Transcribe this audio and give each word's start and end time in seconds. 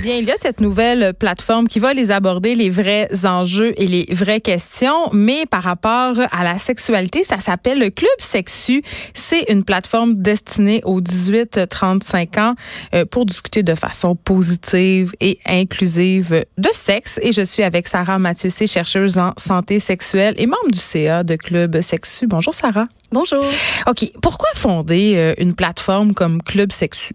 Bien, 0.00 0.16
il 0.16 0.24
y 0.24 0.30
a 0.30 0.36
cette 0.36 0.60
nouvelle 0.60 1.12
plateforme 1.14 1.68
qui 1.68 1.78
va 1.78 1.92
les 1.92 2.10
aborder 2.10 2.54
les 2.54 2.70
vrais 2.70 3.08
enjeux 3.24 3.72
et 3.76 3.86
les 3.86 4.06
vraies 4.10 4.40
questions, 4.40 5.10
mais 5.12 5.46
par 5.46 5.62
rapport 5.62 6.16
à 6.32 6.44
la 6.44 6.58
sexualité, 6.58 7.24
ça 7.24 7.40
s'appelle 7.40 7.78
le 7.78 7.90
Club 7.90 8.10
Sexu. 8.18 8.82
C'est 9.14 9.44
une 9.50 9.64
plateforme 9.64 10.14
destinée 10.14 10.80
aux 10.84 11.00
18-35 11.00 12.40
ans 12.40 12.54
euh, 12.94 13.04
pour 13.04 13.26
discuter 13.26 13.62
de 13.62 13.74
façon 13.74 14.16
positive 14.16 15.12
et 15.20 15.38
inclusive 15.46 16.44
de 16.56 16.68
sexe. 16.72 17.18
Et 17.22 17.32
je 17.32 17.42
suis 17.42 17.62
avec 17.62 17.86
Sarah 17.86 18.18
Mathieu, 18.18 18.50
chercheuse 18.50 19.18
en 19.18 19.32
santé 19.36 19.78
sexuelle 19.78 20.34
et 20.38 20.46
membre 20.46 20.70
du 20.70 20.78
CA 20.78 21.24
de 21.24 21.36
Club 21.36 21.80
Sexu. 21.80 22.26
Bonjour 22.26 22.54
Sarah. 22.54 22.86
Bonjour. 23.12 23.44
OK. 23.86 24.10
Pourquoi 24.22 24.48
fonder 24.54 25.14
euh, 25.16 25.34
une 25.38 25.54
plateforme 25.54 26.14
comme 26.14 26.42
Club 26.42 26.72
Sexu? 26.72 27.14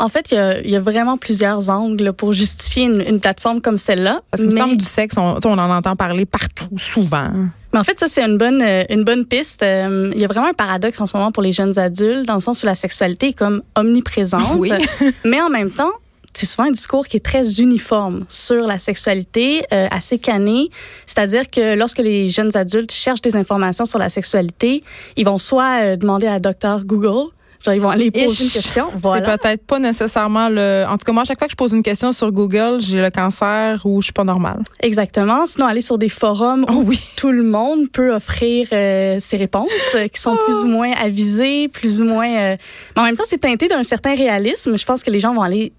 En 0.00 0.08
fait, 0.08 0.32
il 0.32 0.34
y 0.34 0.38
a, 0.38 0.60
il 0.60 0.70
y 0.70 0.76
a 0.76 0.80
vraiment 0.80 1.16
plusieurs 1.16 1.70
angles 1.70 2.12
pour 2.12 2.32
justifier 2.32 2.84
une, 2.84 3.00
une 3.00 3.20
plateforme 3.20 3.60
comme 3.60 3.76
celle-là. 3.76 4.22
Parce 4.30 4.42
que 4.42 4.48
me 4.48 4.56
semble 4.56 4.76
du 4.76 4.84
sexe, 4.84 5.16
on, 5.18 5.38
on 5.44 5.58
en 5.58 5.70
entend 5.70 5.94
parler 5.94 6.26
partout, 6.26 6.68
souvent. 6.78 7.30
Mais 7.72 7.78
en 7.78 7.84
fait, 7.84 7.98
ça, 7.98 8.08
c'est 8.08 8.22
une 8.22 8.38
bonne, 8.38 8.62
euh, 8.62 8.84
une 8.90 9.04
bonne 9.04 9.24
piste. 9.26 9.62
Euh, 9.62 10.10
il 10.14 10.20
y 10.20 10.24
a 10.24 10.28
vraiment 10.28 10.48
un 10.48 10.54
paradoxe 10.54 11.00
en 11.00 11.06
ce 11.06 11.16
moment 11.16 11.30
pour 11.30 11.42
les 11.42 11.52
jeunes 11.52 11.78
adultes, 11.78 12.26
dans 12.26 12.34
le 12.34 12.40
sens 12.40 12.62
où 12.62 12.66
la 12.66 12.74
sexualité 12.74 13.28
est 13.28 13.32
comme 13.32 13.62
omniprésente. 13.76 14.56
Oui. 14.56 14.72
mais 15.24 15.40
en 15.40 15.50
même 15.50 15.70
temps, 15.70 15.92
c'est 16.32 16.46
souvent 16.46 16.68
un 16.68 16.70
discours 16.70 17.06
qui 17.06 17.16
est 17.16 17.24
très 17.24 17.60
uniforme 17.60 18.24
sur 18.28 18.66
la 18.66 18.78
sexualité, 18.78 19.64
euh, 19.72 19.88
assez 19.90 20.18
cané. 20.18 20.70
C'est-à-dire 21.06 21.50
que 21.50 21.74
lorsque 21.74 21.98
les 21.98 22.28
jeunes 22.28 22.56
adultes 22.56 22.92
cherchent 22.92 23.22
des 23.22 23.36
informations 23.36 23.84
sur 23.84 23.98
la 23.98 24.08
sexualité, 24.08 24.82
ils 25.16 25.24
vont 25.24 25.38
soit 25.38 25.82
euh, 25.82 25.96
demander 25.96 26.26
à 26.26 26.38
docteur 26.38 26.84
Google, 26.84 27.30
genre 27.64 27.74
ils 27.74 27.80
vont 27.80 27.90
aller 27.90 28.10
poser 28.10 28.44
une 28.44 28.50
question. 28.50 28.86
Voilà. 29.02 29.26
C'est 29.32 29.38
peut-être 29.38 29.66
pas 29.66 29.78
nécessairement 29.78 30.48
le. 30.48 30.84
En 30.88 30.92
tout 30.98 31.04
cas, 31.04 31.12
moi, 31.12 31.22
à 31.22 31.24
chaque 31.26 31.38
fois 31.38 31.46
que 31.48 31.52
je 31.52 31.56
pose 31.56 31.72
une 31.72 31.82
question 31.82 32.12
sur 32.12 32.32
Google, 32.32 32.78
j'ai 32.80 33.00
le 33.00 33.10
cancer 33.10 33.80
ou 33.84 34.00
je 34.00 34.06
suis 34.06 34.12
pas 34.12 34.24
normale. 34.24 34.60
Exactement. 34.80 35.46
Sinon, 35.46 35.66
aller 35.66 35.80
sur 35.80 35.98
des 35.98 36.08
forums 36.08 36.64
Oh 36.68 36.72
où 36.72 36.84
oui. 36.88 37.00
tout 37.16 37.30
le 37.32 37.42
monde 37.42 37.90
peut 37.92 38.14
offrir 38.14 38.68
euh, 38.72 39.18
ses 39.20 39.36
réponses, 39.36 39.70
euh, 39.94 40.08
qui 40.08 40.20
sont 40.20 40.36
plus 40.46 40.56
ou 40.64 40.66
moins 40.68 40.92
avisées, 40.92 41.68
plus 41.68 42.00
ou 42.00 42.04
moins. 42.04 42.28
euh, 42.30 42.56
Mais 42.96 43.02
en 43.02 43.04
même 43.04 43.16
temps, 43.16 43.24
c'est 43.26 43.38
teinté 43.40 43.68
d'un 43.68 43.82
certain 43.82 44.14
réalisme. 44.14 44.76
Je 44.78 44.84
pense 44.84 45.02
que 45.02 45.10
les 45.10 45.20
gens 45.20 45.34
vont 45.34 45.42
aller 45.42 45.72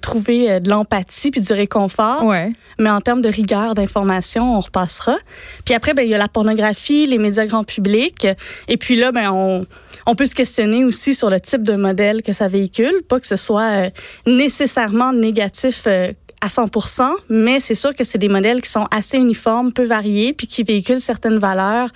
trouver 0.00 0.60
de 0.60 0.68
l'empathie 0.70 1.30
puis 1.30 1.40
du 1.40 1.52
réconfort. 1.52 2.24
Ouais. 2.24 2.52
Mais 2.78 2.90
en 2.90 3.00
termes 3.00 3.20
de 3.22 3.28
rigueur 3.28 3.74
d'information, 3.74 4.56
on 4.56 4.60
repassera. 4.60 5.16
Puis 5.64 5.74
après, 5.74 5.94
ben 5.94 6.02
il 6.02 6.08
y 6.10 6.14
a 6.14 6.18
la 6.18 6.28
pornographie, 6.28 7.06
les 7.06 7.18
médias 7.18 7.46
grand 7.46 7.64
public. 7.64 8.26
Et 8.68 8.76
puis 8.76 8.96
là, 8.96 9.12
ben 9.12 9.30
on 9.32 9.66
on 10.06 10.14
peut 10.14 10.26
se 10.26 10.34
questionner 10.34 10.84
aussi 10.84 11.14
sur 11.14 11.30
le 11.30 11.40
type 11.40 11.62
de 11.62 11.74
modèle 11.74 12.22
que 12.22 12.32
ça 12.32 12.48
véhicule, 12.48 13.02
pas 13.08 13.20
que 13.20 13.26
ce 13.26 13.36
soit 13.36 13.86
euh, 13.86 13.90
nécessairement 14.26 15.12
négatif. 15.12 15.86
À 16.40 16.48
100%, 16.48 17.02
mais 17.28 17.58
c'est 17.58 17.74
sûr 17.74 17.94
que 17.94 18.04
c'est 18.04 18.18
des 18.18 18.28
modèles 18.28 18.62
qui 18.62 18.70
sont 18.70 18.86
assez 18.90 19.18
uniformes, 19.18 19.72
peu 19.72 19.84
variés, 19.84 20.32
puis 20.32 20.46
qui 20.46 20.62
véhiculent 20.62 21.00
certaines 21.00 21.38
valeurs 21.38 21.90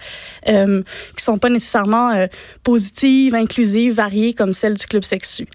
euh, 0.48 0.82
qui 1.16 1.22
sont 1.22 1.36
pas 1.36 1.48
nécessairement 1.48 2.10
euh, 2.10 2.26
positives, 2.64 3.34
inclusives, 3.34 3.94
variées 3.94 4.34
comme 4.34 4.52
celle 4.52 4.74
du 4.74 4.86
club 4.86 5.04
sexu. 5.04 5.46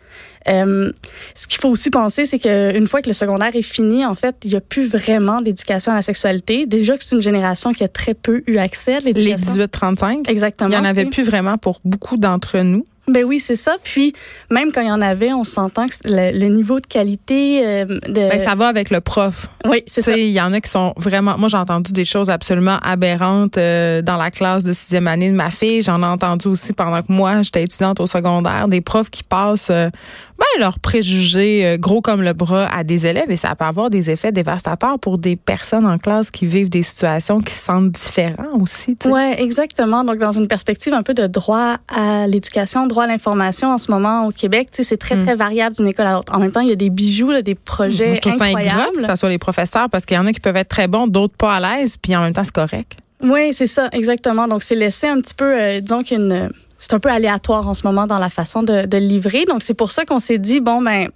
Euh, 0.47 0.91
ce 1.35 1.47
qu'il 1.47 1.59
faut 1.59 1.69
aussi 1.69 1.89
penser, 1.89 2.25
c'est 2.25 2.39
qu'une 2.39 2.88
fois 2.88 3.01
que 3.01 3.09
le 3.09 3.13
secondaire 3.13 3.56
est 3.56 3.62
fini, 3.62 4.06
en 4.06 4.16
fait, 4.16 4.35
il 4.45 4.51
n'y 4.51 4.56
a 4.56 4.62
plus 4.62 4.88
vraiment 4.88 5.41
d'éducation 5.41 5.91
à 5.91 5.95
la 5.95 6.01
sexualité. 6.01 6.66
Déjà 6.66 6.97
que 6.97 7.03
c'est 7.03 7.16
une 7.16 7.22
génération 7.22 7.73
qui 7.73 7.83
a 7.83 7.89
très 7.89 8.13
peu 8.13 8.44
eu 8.47 8.57
accès 8.57 8.95
à 8.95 9.00
Les 9.00 9.12
l'éducation. 9.12 9.53
18-35. 9.53 10.29
Exactement. 10.29 10.69
Il 10.69 10.75
y 10.75 10.78
en 10.78 10.85
avait 10.85 11.06
plus 11.06 11.23
vraiment 11.23 11.57
pour 11.57 11.81
beaucoup 11.83 12.16
d'entre 12.16 12.59
nous. 12.59 12.85
Ben 13.09 13.23
oui, 13.23 13.40
c'est 13.40 13.56
ça. 13.56 13.78
Puis 13.84 14.13
même 14.50 14.72
quand 14.72 14.81
il 14.81 14.88
y 14.88 14.91
en 14.91 15.01
avait, 15.01 15.31
on 15.31 15.44
s'entend 15.45 15.88
que 15.88 15.94
le, 16.06 16.38
le 16.38 16.47
niveau 16.47 16.79
de 16.81 16.85
qualité 16.85 17.66
euh, 17.66 17.85
de. 17.85 18.29
Ben, 18.29 18.38
ça 18.40 18.56
va 18.56 18.68
avec 18.68 18.90
le 18.90 19.00
prof. 19.00 19.47
Oui, 19.66 19.84
c'est 19.88 20.01
Tu 20.01 20.09
ça. 20.09 20.13
sais, 20.13 20.28
il 20.28 20.34
y 20.34 20.41
en 20.41 20.51
a 20.51 20.59
qui 20.59 20.69
sont 20.69 20.94
vraiment. 20.97 21.38
Moi, 21.38 21.47
j'ai 21.47 21.57
entendu 21.57 21.94
des 21.94 22.06
choses 22.06 22.29
absolument 22.29 22.78
aberrantes 22.84 23.57
euh, 23.57 24.01
dans 24.01 24.18
la 24.18 24.29
classe 24.29 24.63
de 24.63 24.73
sixième 24.73 25.07
année 25.07 25.29
de 25.29 25.35
ma 25.35 25.51
fille. 25.51 25.81
J'en 25.81 26.01
ai 26.01 26.06
entendu 26.06 26.47
aussi 26.50 26.73
pendant 26.73 27.01
que 27.01 27.12
moi, 27.12 27.41
j'étais 27.44 27.63
étudiante 27.63 28.00
au 28.01 28.07
secondaire, 28.07 28.68
des 28.68 28.81
profs 28.81 29.09
qui 29.09 29.24
passent 29.24 29.69
euh, 29.72 29.89
ben, 30.38 30.45
leurs 30.59 30.79
préjugés 30.79 31.78
gros 31.79 32.01
comme 32.01 32.22
le 32.22 32.34
bras 32.34 32.68
à 32.68 32.84
des 32.84 33.07
élèves 33.07 33.31
et 33.31 33.38
ça 33.38 33.56
peut 33.56 33.66
avoir 33.66 33.89
des 33.89 34.12
effets 34.12 34.31
dévastateurs 34.31 35.00
pour 35.00 35.18
des 35.18 35.35
personnes 35.35 35.85
en 35.85 35.97
classe 35.97 36.29
qui 36.29 36.45
vivent 36.45 36.69
des 36.69 36.84
situations 36.84 37.39
qui 37.39 37.53
se 37.53 37.63
sentent 37.66 37.91
différentes 37.91 38.62
aussi. 38.62 38.95
Ouais, 39.06 39.41
exactement. 39.41 40.03
Donc 40.03 40.18
dans 40.18 40.31
une 40.31 40.47
perspective 40.47 40.94
un 40.94 41.01
peu 41.03 41.16
de 41.16 41.25
droit 41.25 41.78
à 41.88 42.28
l'éducation, 42.28 42.85
droit 42.85 42.97
à 43.03 43.08
l'information 43.08 43.69
en 43.69 43.78
ce 43.78 43.91
moment 43.91 44.25
au 44.25 44.31
Québec, 44.31 44.69
tu 44.72 44.78
sais, 44.78 44.84
c'est 44.84 44.97
très 44.97 45.16
très 45.16 45.35
variable 45.35 45.75
d'une 45.75 45.88
école 45.88 46.08
à 46.08 46.13
l'autre. 46.13 46.34
En 46.35 46.40
même 46.40 46.52
temps, 46.52 46.62
il 46.62 46.69
y 46.69 46.72
a 46.72 46.75
des 46.75 46.90
bijoux, 46.90 47.31
là, 47.31 47.41
des 47.41 47.56
projets 47.56 48.08
Mm. 48.08 48.08
Moi, 48.08 48.16
je 48.16 48.22
trouve 48.22 48.38
ça 48.38 48.46
ingrat 48.46 48.62
incroyables. 48.62 48.97
que 48.97 49.03
ça 49.03 49.16
soit 49.16 49.30
les 49.30 49.38
professeurs 49.38 49.90
parce 49.90 50.06
qu'il 50.06 50.16
y 50.16 50.19
en 50.19 50.25
a 50.25 50.31
qui 50.31 50.40
peuvent 50.40 50.58
être 50.58 50.69
très 50.69 50.88
bons, 50.88 51.07
d'autres 51.07 51.36
pas 51.36 51.56
à 51.56 51.59
l'aise, 51.59 51.97
puis 51.97 52.16
en 52.16 52.22
même 52.22 52.34
temps, 52.34 52.44
c'est 52.44 52.53
correct. 52.53 52.94
Oui, 53.22 53.53
c'est 53.53 53.68
ça, 53.68 53.90
exactement. 53.91 54.47
Donc, 54.47 54.63
c'est 54.63 54.75
laissé 54.75 55.07
un 55.07 55.19
petit 55.19 55.34
peu, 55.34 55.59
euh, 55.59 55.80
disons 55.80 56.03
qu'une... 56.03 56.50
C'est 56.80 56.94
un 56.94 57.00
peu 57.00 57.09
aléatoire 57.09 57.68
en 57.68 57.74
ce 57.74 57.88
moment 57.88 58.06
dans 58.06 58.19
la 58.19 58.30
façon 58.30 58.62
de, 58.62 58.86
de 58.86 58.97
livrer. 58.97 59.46
Donc, 59.46 59.63
c'est 59.63 59.74
pour 59.74 59.90
ça 59.90 60.06
qu'on 60.06 60.19
s'est 60.19 60.38
dit, 60.38 60.59
bon, 60.59 60.80
ben, 60.80 61.09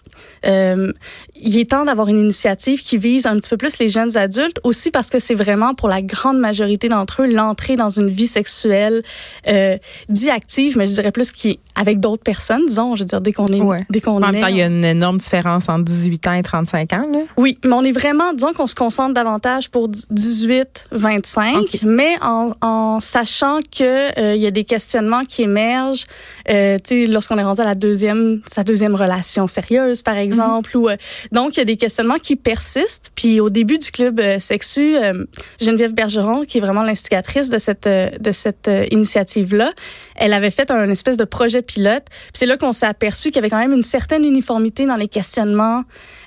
euh, 0.46 0.92
il 1.36 1.58
est 1.60 1.70
temps 1.70 1.86
d'avoir 1.86 2.08
une 2.08 2.20
initiative 2.20 2.82
qui 2.84 2.98
vise 2.98 3.26
un 3.26 3.36
petit 3.38 3.50
peu 3.50 3.58
plus 3.58 3.80
les 3.80 3.90
jeunes 3.90 4.16
adultes, 4.18 4.60
aussi 4.64 4.92
parce 4.92 5.10
que 5.10 5.20
c'est 5.20 5.36
vraiment 5.36 5.74
pour 5.74 5.90
la 5.90 6.02
grande 6.02 6.38
majorité 6.40 6.90
d'entre 6.90 7.24
eux 7.24 7.28
l'entrée 7.28 7.76
dans 7.76 7.90
une 7.90 8.10
vie 8.10 8.28
sexuelle 8.28 9.04
euh, 9.48 9.78
dit 10.10 10.30
active, 10.30 10.78
mais 10.78 10.88
je 10.88 10.94
dirais 10.94 11.12
plus 11.12 11.32
qui 11.32 11.60
avec 11.76 12.00
d'autres 12.00 12.24
personnes, 12.24 12.66
disons, 12.68 12.96
je 12.96 13.02
veux 13.04 13.06
dire, 13.08 13.22
dès 13.22 13.32
qu'on 13.34 13.48
est, 13.48 13.62
Ouais. 13.62 13.80
dès 13.90 14.02
qu'on 14.02 14.18
En 14.18 14.20
même 14.32 14.40
temps, 14.42 14.48
il 14.48 14.58
y 14.58 14.62
a 14.62 14.66
une 14.68 14.84
énorme 14.84 15.18
différence 15.18 15.70
entre 15.70 15.84
18 15.86 16.28
ans 16.28 16.34
et 16.34 16.44
35 16.44 16.94
ans. 16.94 17.08
Là. 17.12 17.20
oui, 17.38 17.58
mais 17.64 17.74
on 17.74 17.84
est 17.84 17.92
vraiment, 17.94 18.34
disons 18.34 18.52
qu'on 18.54 18.68
se 18.68 18.76
concentre 18.76 19.14
davantage 19.14 19.70
pour 19.70 19.88
18-25, 19.90 21.56
Ok. 21.60 21.80
mais 21.84 22.16
en, 22.22 22.52
en 22.62 23.00
sachant 23.00 23.60
que 23.62 24.20
euh, 24.20 24.36
il 24.36 24.42
y 24.42 24.48
a 24.48 24.52
des 24.52 24.64
questionnements 24.66 25.24
qui 25.26 25.44
émergent, 25.44 26.06
euh, 26.50 26.78
tu 26.84 27.06
sais, 27.06 27.12
lorsqu'on 27.12 27.38
est 27.38 27.44
rendu 27.44 27.62
à 27.62 27.66
la 27.66 27.76
deuxième, 27.76 28.42
sa 28.52 28.64
deuxième 28.64 28.96
relation 28.96 29.48
sérieuse, 29.48 30.02
par 30.12 30.18
exemple, 30.18 30.76
ou 30.78 30.90
euh, 30.90 30.98
donc 31.32 31.56
il 31.56 31.60
y 31.60 31.62
a 31.62 31.66
des 31.66 31.78
questionnements 31.78 32.22
qui 32.28 32.36
persistent. 32.36 33.12
Puis 33.16 33.40
au 33.40 33.50
début 33.50 33.78
du 33.78 33.92
club 33.92 34.20
euh, 34.20 34.40
sexu, 34.40 34.98
euh, 34.98 35.26
Geneviève 35.62 35.94
Bergeron, 35.94 36.44
qui 36.44 36.58
est 36.58 36.62
vraiment 36.62 36.84
l'instigatrice 36.84 37.50
de 37.50 37.60
cette 37.60 37.88
de 38.28 38.32
cette 38.32 38.68
euh, 38.68 38.86
initiative 38.92 39.56
là, 39.56 39.72
elle 40.16 40.34
avait 40.34 40.52
fait 40.52 40.70
un 40.70 40.90
espèce 40.90 41.18
de 41.18 41.24
projet 41.24 41.62
pilote. 41.62 42.06
Puis 42.10 42.40
c'est 42.40 42.46
là 42.46 42.58
qu'on 42.58 42.74
s'est 42.74 42.86
aperçu 42.86 43.30
qu'il 43.30 43.38
y 43.38 43.40
avait 43.40 43.50
quand 43.50 43.64
même 43.66 43.74
une 43.74 43.88
certaine 43.98 44.26
uniformité 44.26 44.86
dans 44.86 44.98
les 44.98 45.08
questionnements. 45.08 45.84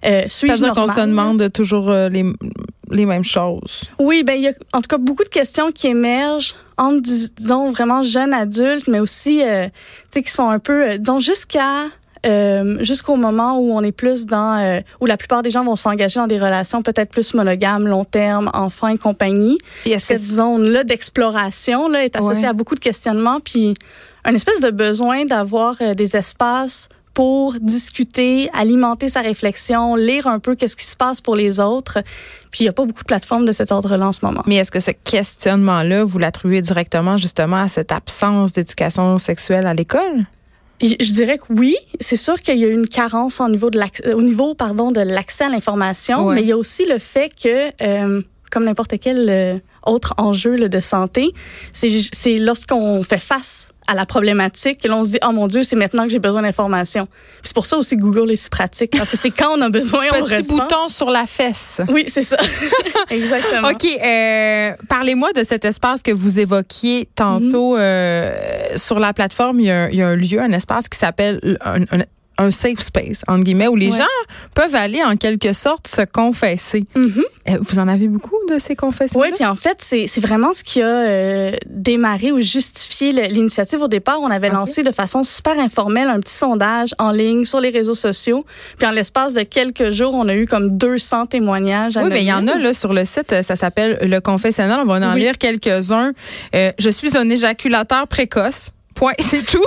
Euh, 0.06 0.24
C'est-à-dire 0.28 0.72
qu'on 0.72 0.86
se 0.86 1.00
demande 1.00 1.52
toujours 1.52 1.90
les, 1.90 2.24
les 2.90 3.06
mêmes 3.06 3.24
choses. 3.24 3.82
Oui, 3.98 4.22
ben 4.22 4.34
il 4.34 4.42
y 4.42 4.48
a 4.48 4.52
en 4.72 4.80
tout 4.80 4.88
cas 4.88 4.98
beaucoup 4.98 5.24
de 5.24 5.28
questions 5.40 5.72
qui 5.72 5.88
émergent 5.88 6.54
entre 6.76 7.02
dis- 7.02 7.32
disons 7.36 7.70
vraiment 7.70 8.02
jeunes 8.02 8.34
adultes, 8.34 8.88
mais 8.88 9.00
aussi 9.00 9.42
euh, 9.42 9.66
tu 9.66 9.72
sais 10.10 10.22
qui 10.22 10.32
sont 10.32 10.48
un 10.48 10.58
peu 10.58 10.78
euh, 10.90 10.96
disons 10.98 11.20
jusqu'à 11.20 11.86
euh, 12.24 12.82
jusqu'au 12.82 13.16
moment 13.16 13.58
où 13.58 13.72
on 13.72 13.82
est 13.82 13.92
plus 13.92 14.26
dans 14.26 14.58
euh, 14.62 14.80
où 15.00 15.06
la 15.06 15.16
plupart 15.16 15.42
des 15.42 15.50
gens 15.50 15.64
vont 15.64 15.76
s'engager 15.76 16.20
dans 16.20 16.26
des 16.26 16.38
relations 16.38 16.82
peut-être 16.82 17.10
plus 17.10 17.34
monogames, 17.34 17.86
long 17.86 18.04
terme, 18.04 18.50
enfants 18.54 18.88
et 18.88 18.98
compagnie. 18.98 19.58
Que 19.84 19.98
Cette 19.98 20.22
zone 20.24 20.68
là 20.70 20.84
d'exploration 20.84 21.88
là 21.88 22.04
est 22.04 22.16
associée 22.16 22.44
Ouais. 22.44 22.48
à 22.50 22.52
beaucoup 22.52 22.74
de 22.74 22.80
questionnements 22.80 23.40
puis 23.40 23.74
un 24.24 24.34
espèce 24.34 24.60
de 24.60 24.70
besoin 24.70 25.24
d'avoir 25.24 25.76
euh, 25.80 25.94
des 25.94 26.16
espaces 26.16 26.88
pour 27.12 27.54
discuter, 27.60 28.50
alimenter 28.52 29.08
sa 29.08 29.20
réflexion, 29.20 29.94
lire 29.94 30.26
un 30.26 30.40
peu 30.40 30.56
qu'est-ce 30.56 30.74
qui 30.74 30.84
se 30.84 30.96
passe 30.96 31.20
pour 31.20 31.36
les 31.36 31.60
autres. 31.60 31.98
Puis 32.50 32.64
il 32.64 32.66
y 32.66 32.68
a 32.68 32.72
pas 32.72 32.84
beaucoup 32.84 33.02
de 33.02 33.06
plateformes 33.06 33.44
de 33.44 33.52
cet 33.52 33.70
ordre-là 33.70 34.08
en 34.08 34.12
ce 34.12 34.24
moment. 34.24 34.42
Mais 34.46 34.56
est-ce 34.56 34.72
que 34.72 34.80
ce 34.80 34.90
questionnement-là, 34.90 36.02
vous 36.02 36.18
l'attribuez 36.18 36.60
directement 36.60 37.16
justement 37.16 37.58
à 37.62 37.68
cette 37.68 37.92
absence 37.92 38.52
d'éducation 38.52 39.18
sexuelle 39.18 39.66
à 39.68 39.74
l'école? 39.74 40.24
Je 40.82 41.12
dirais 41.12 41.38
que 41.38 41.44
oui, 41.50 41.76
c'est 42.00 42.16
sûr 42.16 42.34
qu'il 42.40 42.58
y 42.58 42.64
a 42.64 42.68
une 42.68 42.88
carence 42.88 43.40
au 43.40 43.48
niveau 43.48 43.70
de 43.70 43.78
l'accès, 43.78 44.12
au 44.12 44.22
niveau 44.22 44.54
pardon 44.54 44.90
de 44.92 45.00
l'accès 45.00 45.44
à 45.44 45.48
l'information, 45.48 46.26
Ouais. 46.26 46.34
mais 46.34 46.42
il 46.42 46.48
y 46.48 46.52
a 46.52 46.56
aussi 46.58 46.84
le 46.86 46.98
fait 46.98 47.30
que 47.34 47.70
euh, 47.82 48.20
comme 48.50 48.64
n'importe 48.64 48.94
quel 49.00 49.28
euh, 49.30 49.58
autre 49.86 50.14
enjeu 50.18 50.56
là, 50.56 50.68
de 50.68 50.80
santé, 50.80 51.32
c'est 51.72 51.90
c'est 52.12 52.36
lorsqu'on 52.38 53.02
fait 53.02 53.18
face 53.18 53.68
à 53.86 53.94
la 53.94 54.06
problématique. 54.06 54.84
Et 54.84 54.88
là, 54.88 54.96
on 54.96 55.04
se 55.04 55.10
dit, 55.10 55.18
oh 55.26 55.32
mon 55.32 55.46
Dieu, 55.46 55.62
c'est 55.62 55.76
maintenant 55.76 56.04
que 56.04 56.10
j'ai 56.10 56.18
besoin 56.18 56.42
d'informations. 56.42 57.06
C'est 57.42 57.54
pour 57.54 57.66
ça 57.66 57.76
aussi 57.76 57.96
que 57.96 58.00
Google 58.02 58.30
est 58.32 58.36
si 58.36 58.48
pratique, 58.48 58.96
parce 58.96 59.10
que 59.10 59.16
c'est 59.16 59.30
quand 59.30 59.56
on 59.58 59.60
a 59.62 59.68
besoin, 59.68 60.04
on 60.12 60.24
Petit 60.24 60.36
ressent. 60.36 60.54
bouton 60.56 60.88
sur 60.88 61.10
la 61.10 61.26
fesse. 61.26 61.80
Oui, 61.88 62.04
c'est 62.08 62.22
ça. 62.22 62.36
Exactement. 63.10 63.68
OK. 63.68 63.84
euh, 63.84 64.72
Parlez-moi 64.88 65.32
de 65.32 65.44
cet 65.44 65.64
espace 65.64 66.02
que 66.02 66.12
vous 66.12 66.40
évoquiez 66.40 67.08
tantôt. 67.14 67.74
Mhm. 67.74 67.80
euh, 67.80 68.76
sur 68.76 68.98
la 68.98 69.12
plateforme, 69.12 69.60
il 69.60 69.66
y, 69.66 69.70
a, 69.70 69.90
il 69.90 69.96
y 69.96 70.02
a 70.02 70.08
un 70.08 70.16
lieu, 70.16 70.40
un 70.40 70.52
espace 70.52 70.88
qui 70.88 70.98
s'appelle 70.98 71.58
un, 71.64 71.82
un- 71.82 72.04
un 72.38 72.50
safe 72.50 72.80
space, 72.80 73.22
entre 73.28 73.44
guillemets, 73.44 73.68
où 73.68 73.76
les 73.76 73.90
Ouais. 73.92 73.98
gens 73.98 74.04
peuvent 74.54 74.74
aller 74.74 75.02
en 75.02 75.16
quelque 75.16 75.52
sorte 75.52 75.86
se 75.88 76.02
confesser. 76.02 76.84
Mhm. 76.96 77.22
Euh, 77.50 77.58
Vous 77.60 77.78
en 77.78 77.88
avez 77.88 78.08
beaucoup 78.08 78.38
de 78.48 78.58
ces 78.58 78.74
confessions 78.74 79.20
Oui, 79.20 79.28
puis 79.34 79.44
en 79.44 79.54
fait, 79.54 79.76
c'est 79.80 80.20
vraiment 80.20 80.54
ce 80.54 80.64
qui 80.64 80.80
a 80.80 80.86
euh, 80.86 81.52
démarré 81.66 82.32
ou 82.32 82.40
justifié 82.40 83.12
l'initiative. 83.28 83.82
Au 83.82 83.88
départ, 83.88 84.18
on 84.20 84.30
avait 84.30 84.48
lancé 84.48 84.82
de 84.82 84.90
façon 84.90 85.22
super 85.24 85.58
informelle 85.58 86.08
un 86.08 86.20
petit 86.20 86.32
sondage 86.34 86.94
en 86.98 87.10
ligne 87.10 87.44
sur 87.44 87.60
les 87.60 87.68
réseaux 87.70 87.94
sociaux. 87.94 88.46
Puis 88.78 88.86
en 88.86 88.92
l'espace 88.92 89.34
de 89.34 89.42
quelques 89.42 89.90
jours, 89.90 90.14
on 90.14 90.26
a 90.28 90.34
eu 90.34 90.46
comme 90.46 90.76
200 90.78 91.26
témoignages. 91.26 91.96
Oui, 91.96 92.08
mais 92.08 92.22
il 92.22 92.28
y 92.28 92.32
en 92.32 92.48
a 92.48 92.56
là 92.56 92.72
sur 92.72 92.94
le 92.94 93.04
site, 93.04 93.32
euh, 93.32 93.42
ça 93.42 93.56
s'appelle 93.56 93.98
le 94.02 94.20
confessionnal. 94.20 94.80
On 94.82 94.86
va 94.86 95.06
en 95.06 95.14
Oui. 95.14 95.20
lire 95.20 95.36
quelques-uns. 95.38 96.12
Euh, 96.54 96.72
je 96.78 96.90
suis 96.90 97.16
un 97.16 97.28
éjaculateur 97.28 98.08
précoce. 98.08 98.70
Point, 98.94 99.12
c'est 99.18 99.44
tout. 99.44 99.64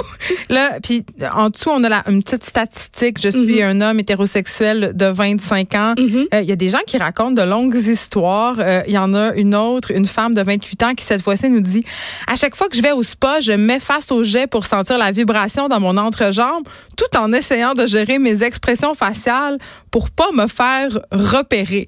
Là, 0.50 0.79
puis 0.81 1.06
en 1.33 1.50
dessous, 1.50 1.69
on 1.71 1.83
a 1.83 1.89
la, 1.89 2.03
une 2.07 2.24
petite 2.24 2.45
statistique. 2.45 3.19
Je 3.21 3.29
suis 3.29 3.62
un 3.62 3.81
homme 3.81 4.00
hétérosexuel 4.00 4.91
de 4.95 5.06
25 5.06 5.75
ans. 5.75 5.94
Mhm. 5.97 6.27
Euh, 6.33 6.41
Il 6.41 6.47
y 6.50 6.51
a 6.51 6.56
des 6.56 6.69
gens 6.69 6.81
qui 6.88 6.97
racontent 6.97 7.31
de 7.31 7.41
longues 7.41 7.75
histoires. 7.75 8.56
Euh, 8.59 8.81
Il 8.88 8.94
y 8.94 8.97
en 8.97 9.13
a 9.13 9.33
une 9.35 9.56
autre, 9.56 9.91
une 9.91 10.06
femme 10.06 10.33
de 10.33 10.41
28 10.41 10.83
ans 10.83 10.94
qui 10.95 11.06
cette 11.06 11.21
fois-ci 11.21 11.50
nous 11.50 11.62
dit 11.62 11.83
à 12.27 12.35
chaque 12.35 12.56
fois 12.56 12.69
que 12.69 12.75
je 12.77 12.81
vais 12.81 12.91
au 12.91 13.03
spa, 13.03 13.39
je 13.39 13.51
me 13.51 13.57
mets 13.57 13.79
face 13.79 14.12
au 14.12 14.24
jet 14.24 14.47
pour 14.47 14.65
sentir 14.65 14.97
la 14.97 15.12
vibration 15.12 15.68
dans 15.68 15.80
mon 15.80 15.97
entrejambe, 15.97 16.63
tout 16.95 17.18
en 17.18 17.33
essayant 17.33 17.73
de 17.73 17.85
gérer 17.85 18.19
mes 18.19 18.44
expressions 18.44 18.95
faciales 18.95 19.57
pour 19.91 20.09
pas 20.09 20.31
me 20.33 20.47
faire 20.47 21.00
repérer. 21.12 21.88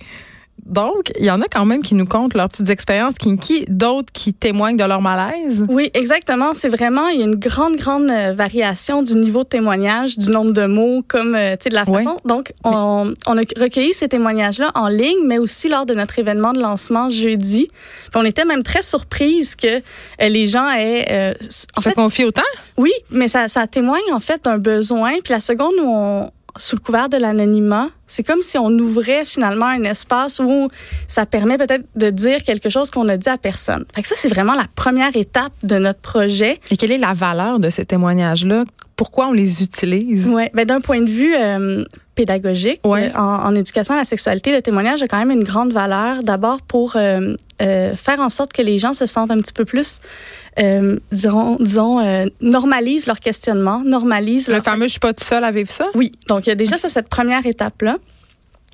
Donc, 0.65 1.11
il 1.19 1.25
y 1.25 1.31
en 1.31 1.41
a 1.41 1.45
quand 1.45 1.65
même 1.65 1.81
qui 1.81 1.95
nous 1.95 2.05
comptent 2.05 2.33
leurs 2.33 2.49
petites 2.49 2.69
expériences 2.69 3.15
kinky, 3.15 3.65
d'autres 3.67 4.11
qui 4.13 4.33
témoignent 4.33 4.77
de 4.77 4.83
leur 4.83 5.01
malaise. 5.01 5.65
Oui, 5.69 5.89
exactement. 5.93 6.53
C'est 6.53 6.69
vraiment, 6.69 7.07
il 7.09 7.19
y 7.19 7.23
a 7.23 7.25
une 7.25 7.35
grande, 7.35 7.75
grande 7.75 8.09
euh, 8.09 8.33
variation 8.33 9.03
du 9.03 9.15
niveau 9.15 9.43
de 9.43 9.49
témoignage, 9.49 10.17
du 10.17 10.29
nombre 10.29 10.51
de 10.51 10.65
mots, 10.65 11.03
comme, 11.07 11.35
euh, 11.35 11.55
tu 11.55 11.63
sais, 11.63 11.69
de 11.69 11.75
la 11.75 11.85
façon. 11.85 12.19
Donc, 12.25 12.53
on, 12.63 13.13
on 13.27 13.37
a 13.37 13.41
recueilli 13.57 13.93
ces 13.93 14.07
témoignages-là 14.09 14.71
en 14.75 14.87
ligne, 14.87 15.25
mais 15.25 15.37
aussi 15.37 15.69
lors 15.69 15.85
de 15.85 15.93
notre 15.93 16.19
événement 16.19 16.53
de 16.53 16.59
lancement 16.59 17.09
jeudi. 17.09 17.69
Puis 18.11 18.15
on 18.15 18.25
était 18.25 18.45
même 18.45 18.63
très 18.63 18.81
surprise 18.81 19.55
que 19.55 19.67
euh, 19.67 20.29
les 20.29 20.47
gens 20.47 20.69
aient, 20.71 21.07
euh, 21.11 21.33
en 21.77 21.81
fait, 21.81 21.93
confie 21.93 22.25
autant? 22.25 22.41
oui, 22.77 22.91
mais 23.09 23.27
ça, 23.27 23.47
ça 23.47 23.67
témoigne 23.67 24.13
en 24.13 24.19
fait 24.19 24.43
d'un 24.45 24.57
besoin. 24.57 25.19
Puis 25.23 25.33
la 25.33 25.39
seconde 25.39 25.73
où 25.81 25.87
on, 25.87 26.31
sous 26.59 26.75
le 26.75 26.81
couvert 26.81 27.09
de 27.09 27.17
l'anonymat, 27.17 27.89
c'est 28.05 28.23
comme 28.23 28.41
si 28.41 28.57
on 28.57 28.69
ouvrait 28.69 29.25
finalement 29.25 29.65
un 29.65 29.83
espace 29.83 30.39
où 30.39 30.69
ça 31.07 31.25
permet 31.25 31.57
peut-être 31.57 31.85
de 31.95 32.09
dire 32.09 32.43
quelque 32.43 32.69
chose 32.69 32.91
qu'on 32.91 33.07
a 33.09 33.17
dit 33.17 33.29
à 33.29 33.37
personne. 33.37 33.85
Fait 33.95 34.01
que 34.01 34.07
ça, 34.07 34.15
c'est 34.17 34.29
vraiment 34.29 34.53
la 34.53 34.65
première 34.75 35.15
étape 35.15 35.53
de 35.63 35.77
notre 35.77 35.99
projet. 36.01 36.59
Et 36.69 36.77
quelle 36.77 36.91
est 36.91 36.97
la 36.97 37.13
valeur 37.13 37.59
de 37.59 37.69
ces 37.69 37.85
témoignages-là? 37.85 38.65
Pourquoi 38.95 39.27
on 39.27 39.33
les 39.33 39.63
utilise? 39.63 40.27
Ouais, 40.27 40.51
ben 40.53 40.65
d'un 40.65 40.81
point 40.81 41.01
de 41.01 41.09
vue 41.09 41.33
euh, 41.33 41.85
pédagogique, 42.19 42.81
Ouais. 42.85 43.11
euh, 43.15 43.19
en, 43.19 43.45
en 43.47 43.55
éducation 43.55 43.93
à 43.93 43.97
la 43.97 44.03
sexualité, 44.03 44.51
le 44.51 44.61
témoignage 44.61 45.01
a 45.01 45.07
quand 45.07 45.17
même 45.23 45.31
une 45.31 45.43
grande 45.45 45.71
valeur. 45.71 46.21
D'abord 46.23 46.61
pour 46.61 46.95
euh, 46.95 47.35
euh, 47.61 47.95
faire 47.95 48.19
en 48.19 48.29
sorte 48.29 48.51
que 48.51 48.61
les 48.61 48.77
gens 48.77 48.93
se 48.93 49.05
sentent 49.05 49.31
un 49.31 49.39
petit 49.39 49.53
peu 49.53 49.63
plus, 49.63 50.01
euh, 50.59 50.97
disons, 51.11 51.55
disons 51.59 52.25
normalisent 52.41 53.07
leur 53.07 53.19
questionnement, 53.19 53.81
normalisent 53.85 54.47
Le 54.49 54.55
leur 54.55 54.63
fameux 54.63 54.87
je 54.87 54.91
suis 54.91 54.99
pas 54.99 55.13
tout 55.13 55.23
seul 55.23 55.43
à 55.45 55.51
vivre 55.51 55.69
ça? 55.69 55.85
Oui, 55.95 56.11
donc 56.27 56.45
il 56.45 56.49
y 56.49 56.51
a 56.51 56.55
déjà 56.55 56.77
ça, 56.77 56.89
cette 56.89 57.07
première 57.09 57.45
étape-là. 57.45 57.97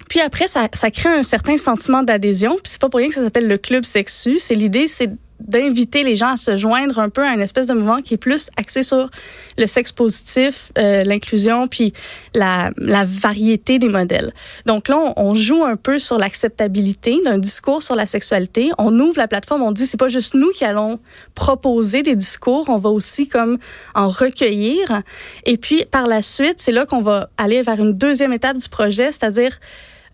Puis 0.09 0.19
après, 0.21 0.47
ça, 0.47 0.67
ça 0.73 0.91
crée 0.91 1.09
un 1.09 1.23
certain 1.23 1.57
sentiment 1.57 2.03
d'adhésion. 2.03 2.53
Puis 2.55 2.71
c'est 2.71 2.81
pas 2.81 2.89
pour 2.89 2.99
rien 2.99 3.09
que 3.09 3.15
ça 3.15 3.23
s'appelle 3.23 3.47
le 3.47 3.57
club 3.57 3.85
sexu. 3.85 4.39
C'est 4.39 4.55
l'idée, 4.55 4.87
c'est 4.87 5.09
d'inviter 5.39 6.03
les 6.03 6.15
gens 6.15 6.33
à 6.33 6.37
se 6.37 6.55
joindre 6.55 6.99
un 6.99 7.09
peu 7.09 7.23
à 7.23 7.33
une 7.33 7.41
espèce 7.41 7.67
de 7.67 7.73
mouvement 7.73 8.01
qui 8.01 8.13
est 8.13 8.17
plus 8.17 8.49
axé 8.57 8.83
sur 8.83 9.09
le 9.57 9.67
sexe 9.67 9.91
positif, 9.91 10.71
euh, 10.77 11.03
l'inclusion, 11.03 11.67
puis 11.67 11.93
la, 12.33 12.71
variété 13.05 13.77
des 13.79 13.89
modèles. 13.89 14.33
Donc 14.65 14.87
là, 14.87 14.97
on, 14.97 15.13
on 15.17 15.33
joue 15.33 15.63
un 15.63 15.75
peu 15.75 15.99
sur 15.99 16.17
l'acceptabilité 16.17 17.19
d'un 17.23 17.37
discours 17.37 17.83
sur 17.83 17.95
la 17.95 18.05
sexualité. 18.05 18.71
On 18.77 18.97
ouvre 18.99 19.17
la 19.17 19.27
plateforme, 19.27 19.61
on 19.61 19.71
dit 19.71 19.85
c'est 19.85 19.97
pas 19.97 20.07
juste 20.07 20.33
nous 20.33 20.51
qui 20.51 20.65
allons 20.65 20.99
proposer 21.33 22.03
des 22.03 22.15
discours, 22.15 22.65
on 22.69 22.77
va 22.77 22.89
aussi 22.89 23.27
comme 23.27 23.57
en 23.93 24.07
recueillir. 24.07 25.01
Et 25.45 25.57
puis 25.57 25.85
par 25.85 26.07
la 26.07 26.21
suite, 26.21 26.55
c'est 26.57 26.71
là 26.71 26.85
qu'on 26.85 27.01
va 27.01 27.29
aller 27.37 27.61
vers 27.61 27.79
une 27.79 27.93
deuxième 27.93 28.33
étape 28.33 28.57
du 28.57 28.69
projet, 28.69 29.11
c'est-à-dire 29.11 29.59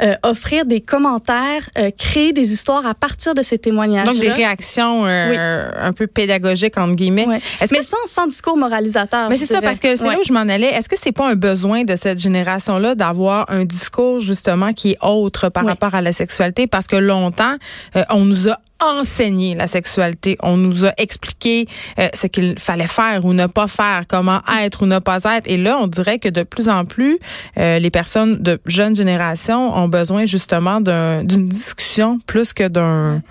euh, 0.02 0.16
offrir 0.24 0.66
des 0.66 0.82
commentaires, 0.82 1.70
euh, 1.78 1.92
créer 1.98 2.34
des 2.34 2.54
histoires 2.54 2.86
à 2.86 2.94
partir 2.94 3.34
de 3.34 3.42
ces 3.44 3.58
témoignages. 3.58 4.06
Donc, 4.06 4.20
des 4.20 4.32
réactions 4.32 5.06
euh, 5.06 5.70
un 5.80 5.94
peu 5.94 6.08
pédagogiques, 6.08 6.78
entre 6.78 6.96
guillemets. 6.96 7.28
Est-ce 7.60 7.74
Mais 7.74 7.80
que 7.80 7.86
sans, 7.86 7.98
sans 8.08 8.28
discours 8.28 8.58
moralisateur. 8.58 9.30
Mais 9.30 9.38
c'est 9.38 9.46
ça, 9.46 9.62
parce 9.62 9.80
que 9.80 9.96
c'est 9.96 10.08
là 10.08 10.18
où 10.20 10.24
je 10.24 10.34
m'en 10.34 10.40
allais. 10.42 10.68
Est-ce 10.68 10.90
que 10.90 10.98
c'est 10.98 11.12
pas 11.12 11.30
un 11.30 11.36
besoin 11.36 11.84
de 11.84 11.96
cette 11.96 12.20
génération-là 12.20 12.96
d'avoir 12.96 13.46
un 13.50 13.66
discours, 13.66 14.20
justement, 14.20 14.74
qui 14.74 14.92
est 14.92 14.98
autre 15.02 15.50
par 15.50 15.64
Oui. 15.64 15.70
rapport 15.70 15.94
à 15.96 16.02
la 16.02 16.14
sexualité? 16.14 16.68
Parce 16.68 16.88
que 16.88 16.96
longtemps, 16.96 17.56
euh, 17.96 18.04
on 18.10 18.26
nous 18.26 18.50
a 18.50 18.58
enseigné 18.82 19.56
la 19.56 19.68
sexualité. 19.68 20.38
On 20.42 20.58
nous 20.58 20.86
a 20.86 20.92
expliqué 20.98 21.68
euh, 22.00 22.08
ce 22.14 22.28
qu'il 22.28 22.58
fallait 22.60 22.88
faire 22.88 23.26
ou 23.26 23.34
ne 23.34 23.48
pas 23.48 23.68
faire, 23.68 24.04
comment 24.08 24.42
être 24.62 24.84
ou 24.84 24.86
ne 24.86 25.00
pas 25.00 25.20
être. 25.24 25.48
Et 25.48 25.58
là, 25.58 25.78
on 25.80 25.88
dirait 25.88 26.20
que 26.20 26.30
de 26.30 26.44
plus 26.44 26.70
en 26.70 26.86
plus, 26.86 27.20
euh, 27.58 27.80
les 27.80 27.90
personnes 27.92 28.42
de 28.42 28.60
jeunes 28.66 28.96
générations 28.96 29.76
ont 29.76 29.88
besoin 29.88 30.26
justement 30.26 30.82
d'un- 30.82 31.24
d'une 31.24 31.48
discussion 31.48 32.20
plus 32.26 32.54
que 32.54 32.68
d'un 32.68 33.22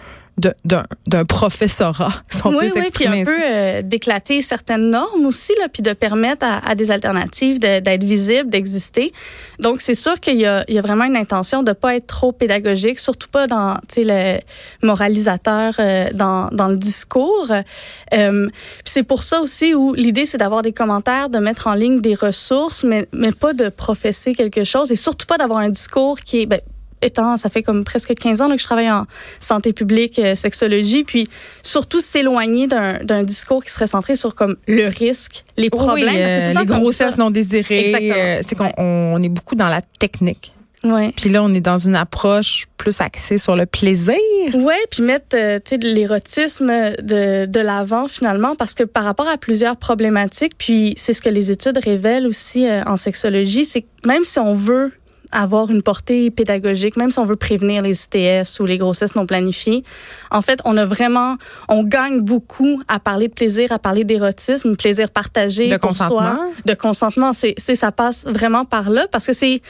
d'un 0.64 0.84
d'un 1.06 1.24
professorat, 1.24 2.12
si 2.28 2.40
on 2.44 2.50
peut 2.50 2.58
oui, 2.60 2.72
oui, 2.74 2.82
puis 2.92 3.06
un 3.06 3.24
peu 3.24 3.36
euh, 3.42 3.82
d'éclater 3.82 4.42
certaines 4.42 4.90
normes 4.90 5.26
aussi, 5.26 5.52
là, 5.60 5.68
puis 5.68 5.82
de 5.82 5.92
permettre 5.92 6.46
à, 6.46 6.58
à 6.68 6.74
des 6.74 6.90
alternatives 6.90 7.58
de- 7.58 7.80
d'être 7.80 8.04
visibles, 8.04 8.48
d'exister. 8.48 9.12
Donc, 9.58 9.80
c'est 9.80 9.94
sûr 9.94 10.18
qu'il 10.20 10.38
y 10.38 10.46
a, 10.46 10.64
il 10.68 10.74
y 10.74 10.78
a 10.78 10.82
vraiment 10.82 11.04
une 11.04 11.16
intention 11.16 11.62
de 11.62 11.72
pas 11.72 11.96
être 11.96 12.06
trop 12.06 12.32
pédagogique, 12.32 12.98
surtout 12.98 13.28
pas 13.28 13.46
dans, 13.46 13.76
le 13.96 14.38
moralisateur 14.82 15.74
euh, 15.78 16.08
dans, 16.12 16.48
dans 16.52 16.68
le 16.68 16.76
discours. 16.76 17.50
Euh, 17.50 18.46
puis 18.48 18.92
c'est 18.92 19.02
pour 19.02 19.22
ça 19.22 19.40
aussi 19.40 19.74
où 19.74 19.94
l'idée, 19.94 20.26
c'est 20.26 20.38
d'avoir 20.38 20.62
des 20.62 20.72
commentaires, 20.72 21.28
de 21.28 21.38
mettre 21.38 21.66
en 21.66 21.74
ligne 21.74 22.00
des 22.00 22.14
ressources, 22.14 22.84
mais, 22.84 23.06
mais 23.12 23.32
pas 23.32 23.52
de 23.52 23.68
professer 23.68 24.34
quelque 24.34 24.64
chose 24.64 24.90
et 24.92 24.96
surtout 24.96 25.26
pas 25.26 25.38
d'avoir 25.38 25.60
un 25.60 25.68
discours 25.68 26.18
qui 26.20 26.42
est... 26.42 26.46
Ben, 26.46 26.60
étant, 27.02 27.36
ça 27.36 27.48
fait 27.48 27.62
comme 27.62 27.84
presque 27.84 28.14
15 28.14 28.40
ans 28.40 28.48
là, 28.48 28.54
que 28.54 28.60
je 28.60 28.66
travaille 28.66 28.90
en 28.90 29.06
santé 29.38 29.72
publique, 29.72 30.18
euh, 30.18 30.34
sexologie, 30.34 31.04
puis 31.04 31.26
surtout 31.62 32.00
s'éloigner 32.00 32.66
d'un 32.66 33.22
discours 33.22 33.64
qui 33.64 33.70
serait 33.70 33.86
centré 33.86 34.16
sur 34.16 34.34
comme 34.34 34.56
le 34.66 34.88
risque, 34.88 35.44
les 35.56 35.70
problèmes. 35.70 36.08
Oui, 36.08 36.14
euh, 36.16 36.52
les 36.52 36.66
grossesses 36.66 37.18
non 37.18 37.30
désirées. 37.30 37.90
Exactement. 37.90 38.14
euh, 38.16 38.40
c'est 38.42 38.54
qu'on 38.54 38.72
on 38.76 39.22
est 39.22 39.28
beaucoup 39.28 39.54
dans 39.54 39.68
la 39.68 39.82
technique. 39.82 40.52
Ouais. 40.82 41.12
Puis 41.14 41.28
là, 41.28 41.42
on 41.42 41.52
est 41.52 41.60
dans 41.60 41.76
une 41.76 41.94
approche 41.94 42.66
plus 42.76 43.00
axée 43.00 43.36
sur 43.36 43.54
le 43.54 43.66
plaisir. 43.66 44.16
Ouais, 44.54 44.80
puis 44.90 45.02
mettre 45.02 45.36
euh, 45.36 45.58
l'érotisme 45.82 46.68
de, 47.02 47.44
de 47.44 47.60
l'avant 47.60 48.08
finalement 48.08 48.54
parce 48.54 48.74
que 48.74 48.84
par 48.84 49.04
rapport 49.04 49.28
à 49.28 49.36
plusieurs 49.36 49.76
problématiques, 49.76 50.54
puis 50.56 50.94
c'est 50.96 51.12
ce 51.12 51.20
que 51.20 51.28
les 51.28 51.50
études 51.50 51.78
révèlent 51.78 52.26
aussi 52.26 52.66
euh, 52.66 52.82
en 52.86 52.96
sexologie, 52.96 53.66
c'est 53.66 53.82
que 53.82 53.88
même 54.06 54.24
si 54.24 54.38
on 54.38 54.54
veut 54.54 54.92
avoir 55.32 55.70
une 55.70 55.82
portée 55.82 56.30
pédagogique, 56.30 56.96
même 56.96 57.10
si 57.10 57.18
on 57.18 57.24
veut 57.24 57.36
prévenir 57.36 57.82
les 57.82 58.02
ITS 58.02 58.60
ou 58.60 58.66
les 58.66 58.78
grossesses 58.78 59.14
non 59.14 59.26
planifiées, 59.26 59.84
en 60.30 60.42
fait, 60.42 60.60
on 60.64 60.76
a 60.76 60.84
vraiment, 60.84 61.36
on 61.68 61.82
gagne 61.82 62.20
beaucoup 62.20 62.82
à 62.88 62.98
parler 62.98 63.28
de 63.28 63.32
plaisir, 63.32 63.72
à 63.72 63.78
parler 63.78 64.04
d'érotisme, 64.04 64.76
plaisir 64.76 65.10
partagé 65.10 65.68
De 65.68 65.76
pour 65.76 65.90
consentement? 65.90 66.18
soi, 66.18 66.48
de 66.64 66.74
consentement. 66.74 67.32
C'est, 67.32 67.54
ça 67.74 67.92
passe 67.92 68.26
vraiment 68.26 68.64
par 68.64 68.90
là 68.90 69.06
parce 69.10 69.26
que 69.26 69.32
c'est 69.32 69.62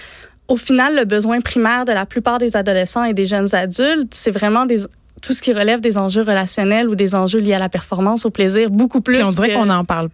au 0.49 0.57
final 0.57 0.97
le 0.97 1.05
besoin 1.05 1.41
primaire 1.41 1.85
de 1.85 1.93
la 1.93 2.07
plupart 2.07 2.39
des 2.39 2.57
adolescents 2.57 3.05
et 3.05 3.15
des 3.15 3.27
jeunes 3.27 3.55
adultes, 3.55 4.13
c'est 4.13 4.33
vraiment 4.33 4.67
des 4.67 4.85
tout 5.23 5.35
ce 5.35 5.43
qui 5.43 5.53
relève 5.53 5.81
des 5.81 5.99
enjeux 5.99 6.23
relationnels 6.23 6.89
ou 6.89 6.95
des 6.95 7.15
enjeux 7.15 7.41
liés 7.41 7.55
à 7.55 7.59
la 7.59 7.69
performance, 7.69 8.25
au 8.25 8.31
plaisir, 8.31 8.71
beaucoup 8.71 9.03
plus. 9.03 9.19
Puis 9.19 9.27
on 9.27 9.31
dirait 9.31 9.53
qu'on 9.53 9.69
en 9.69 9.85
parle. 9.85 10.09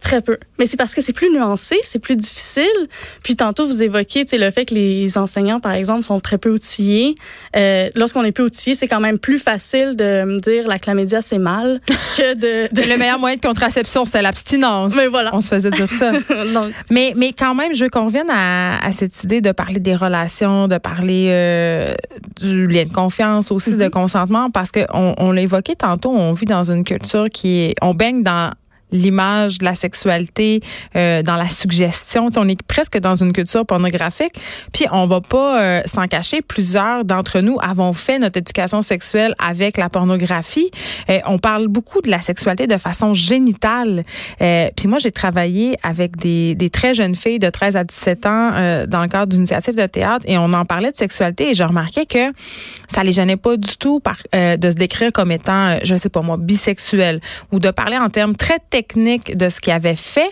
Très 0.00 0.20
peu. 0.20 0.38
Mais 0.58 0.66
c'est 0.66 0.76
parce 0.76 0.94
que 0.94 1.00
c'est 1.00 1.12
plus 1.12 1.30
nuancé, 1.30 1.76
c'est 1.82 1.98
plus 1.98 2.16
difficile. 2.16 2.64
Puis 3.22 3.34
tantôt, 3.34 3.66
vous 3.66 3.82
évoquiez 3.82 4.24
le 4.32 4.50
fait 4.50 4.64
que 4.66 4.74
les 4.74 5.18
enseignants, 5.18 5.58
par 5.58 5.72
exemple, 5.72 6.04
sont 6.04 6.20
très 6.20 6.38
peu 6.38 6.50
outillés. 6.50 7.14
Euh, 7.56 7.88
Lorsqu'on 7.96 8.22
est 8.22 8.32
peu 8.32 8.44
outillé, 8.44 8.74
c'est 8.74 8.86
quand 8.86 9.00
même 9.00 9.18
plus 9.18 9.38
facile 9.38 9.96
de 9.96 10.24
me 10.24 10.38
dire 10.38 10.68
la 10.68 10.78
chlamydia, 10.78 11.22
c'est 11.22 11.38
mal 11.38 11.80
que 12.16 12.34
de... 12.34 12.72
de... 12.74 12.88
Le 12.88 12.98
meilleur 12.98 13.18
moyen 13.18 13.36
de 13.36 13.40
contraception, 13.40 14.04
c'est 14.04 14.22
l'abstinence. 14.22 14.94
Mais 14.94 15.08
voilà. 15.08 15.30
On 15.34 15.40
se 15.40 15.48
faisait 15.48 15.70
dire 15.70 15.90
ça. 15.90 16.12
Donc, 16.54 16.72
Mais, 16.90 17.12
mais 17.16 17.32
quand 17.32 17.54
même, 17.54 17.74
je 17.74 17.84
veux 17.84 17.90
qu'on 17.90 18.06
revienne 18.06 18.30
à, 18.30 18.78
à 18.84 18.92
cette 18.92 19.24
idée 19.24 19.40
de 19.40 19.52
parler 19.52 19.80
des 19.80 19.96
relations, 19.96 20.68
de 20.68 20.78
parler 20.78 21.28
euh, 21.30 21.94
du 22.40 22.66
lien 22.66 22.84
de 22.84 22.92
confiance, 22.92 23.50
aussi 23.50 23.76
de 23.76 23.88
consentement, 23.88 24.50
parce 24.50 24.70
qu'on 24.70 25.14
on 25.18 25.32
l'a 25.32 25.42
évoqué 25.42 25.74
tantôt, 25.74 26.10
on 26.10 26.32
vit 26.32 26.46
dans 26.46 26.70
une 26.70 26.84
culture 26.84 27.28
qui 27.30 27.60
est... 27.60 27.74
On 27.82 27.94
baigne 27.94 28.22
dans 28.22 28.52
l'image 28.92 29.58
de 29.58 29.64
la 29.64 29.74
sexualité, 29.74 30.60
euh, 30.94 31.22
dans 31.22 31.36
la 31.36 31.48
suggestion. 31.48 32.30
T'sais, 32.30 32.40
on 32.40 32.48
est 32.48 32.62
presque 32.62 32.98
dans 32.98 33.14
une 33.14 33.32
culture 33.32 33.66
pornographique. 33.66 34.34
Puis 34.72 34.86
on 34.92 35.06
va 35.06 35.20
pas 35.20 35.60
euh, 35.60 35.82
s'en 35.86 36.06
cacher. 36.06 36.42
Plusieurs 36.42 37.04
d'entre 37.04 37.40
nous 37.40 37.58
avons 37.62 37.92
fait 37.92 38.18
notre 38.18 38.38
éducation 38.38 38.82
sexuelle 38.82 39.34
avec 39.38 39.76
la 39.76 39.88
pornographie. 39.88 40.70
Euh, 41.10 41.18
on 41.26 41.38
parle 41.38 41.68
beaucoup 41.68 42.00
de 42.00 42.10
la 42.10 42.20
sexualité 42.20 42.66
de 42.66 42.76
façon 42.76 43.14
génitale. 43.14 44.04
Euh, 44.40 44.68
puis 44.76 44.88
moi, 44.88 44.98
j'ai 44.98 45.10
travaillé 45.10 45.76
avec 45.82 46.16
des, 46.16 46.54
des, 46.54 46.70
très 46.70 46.94
jeunes 46.94 47.14
filles 47.14 47.38
de 47.38 47.50
13 47.50 47.76
à 47.76 47.84
17 47.84 48.26
ans 48.26 48.50
euh, 48.54 48.86
dans 48.86 49.02
le 49.02 49.08
cadre 49.08 49.26
d'initiatives 49.26 49.74
de 49.74 49.86
théâtre 49.86 50.24
et 50.28 50.38
on 50.38 50.52
en 50.52 50.64
parlait 50.64 50.92
de 50.92 50.96
sexualité 50.96 51.50
et 51.50 51.54
je 51.54 51.64
remarquais 51.64 52.06
que 52.06 52.32
ça 52.88 53.02
les 53.04 53.12
gênait 53.12 53.36
pas 53.36 53.56
du 53.56 53.76
tout 53.76 54.00
par, 54.00 54.16
de 54.32 54.70
se 54.70 54.76
décrire 54.76 55.12
comme 55.12 55.32
étant, 55.32 55.78
je 55.82 55.96
sais 55.96 56.08
pas 56.08 56.20
moi, 56.20 56.36
bisexuel 56.36 57.20
ou 57.52 57.58
de 57.58 57.70
parler 57.70 57.98
en 57.98 58.10
termes 58.10 58.36
très 58.36 58.58
technique 58.76 59.36
de 59.36 59.48
ce 59.48 59.60
qu'il 59.60 59.72
avait 59.72 60.00
fait, 60.14 60.30